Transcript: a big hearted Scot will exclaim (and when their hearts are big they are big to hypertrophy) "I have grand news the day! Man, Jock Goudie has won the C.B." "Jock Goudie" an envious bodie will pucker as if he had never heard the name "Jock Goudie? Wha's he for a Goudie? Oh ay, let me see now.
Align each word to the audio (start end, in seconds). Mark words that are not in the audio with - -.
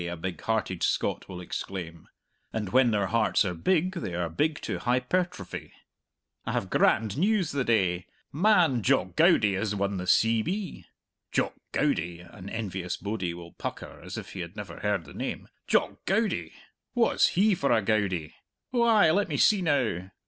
a 0.09 0.17
big 0.17 0.41
hearted 0.41 0.81
Scot 0.81 1.29
will 1.29 1.39
exclaim 1.39 2.07
(and 2.51 2.69
when 2.69 2.89
their 2.89 3.05
hearts 3.05 3.45
are 3.45 3.53
big 3.53 3.91
they 3.93 4.15
are 4.15 4.29
big 4.31 4.59
to 4.63 4.79
hypertrophy) 4.79 5.73
"I 6.43 6.53
have 6.53 6.71
grand 6.71 7.19
news 7.19 7.51
the 7.51 7.63
day! 7.63 8.07
Man, 8.33 8.81
Jock 8.81 9.15
Goudie 9.15 9.53
has 9.53 9.75
won 9.75 9.97
the 9.97 10.07
C.B." 10.07 10.85
"Jock 11.31 11.53
Goudie" 11.71 12.21
an 12.21 12.49
envious 12.49 12.97
bodie 12.97 13.35
will 13.35 13.51
pucker 13.51 14.01
as 14.03 14.17
if 14.17 14.33
he 14.33 14.39
had 14.39 14.55
never 14.55 14.77
heard 14.79 15.05
the 15.05 15.13
name 15.13 15.49
"Jock 15.67 16.03
Goudie? 16.07 16.53
Wha's 16.95 17.35
he 17.37 17.53
for 17.53 17.71
a 17.71 17.83
Goudie? 17.83 18.33
Oh 18.73 18.81
ay, 18.81 19.11
let 19.11 19.29
me 19.29 19.37
see 19.37 19.61
now. 19.61 20.09